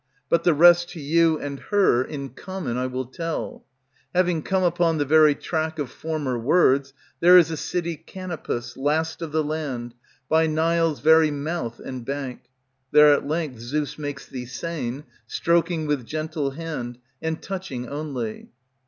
But 0.29 0.43
the 0.43 0.55
rest 0.55 0.89
to 0.93 0.99
you 0.99 1.37
and 1.37 1.59
her 1.59 2.03
in 2.03 2.29
common 2.29 2.75
I 2.75 2.87
will 2.87 3.05
tell, 3.05 3.65
Having 4.15 4.41
come 4.41 4.63
upon 4.63 4.97
the 4.97 5.05
very 5.05 5.35
track 5.35 5.77
of 5.77 5.91
former 5.91 6.39
words. 6.39 6.91
There 7.19 7.37
is 7.37 7.51
a 7.51 7.55
city 7.55 7.97
Canopus, 7.97 8.75
last 8.75 9.21
of 9.21 9.31
the 9.31 9.43
land, 9.43 9.93
By 10.27 10.47
Nile's 10.47 11.01
very 11.01 11.29
mouth 11.29 11.79
and 11.79 12.03
bank; 12.03 12.45
There 12.91 13.13
at 13.13 13.27
length 13.27 13.59
Zeus 13.59 13.99
makes 13.99 14.25
thee 14.25 14.47
sane, 14.47 15.03
Stroking 15.27 15.85
with 15.85 16.03
gentle 16.07 16.49
hand, 16.49 16.97
and 17.21 17.39
touching 17.39 17.87
only. 17.87 18.49